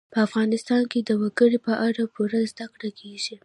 په 0.13 0.19
افغانستان 0.27 0.81
کې 0.91 0.99
د 1.03 1.11
وګړي 1.21 1.59
په 1.67 1.73
اړه 1.87 2.03
پوره 2.13 2.39
زده 2.51 2.65
کړه 2.73 2.89
کېږي. 2.99 3.35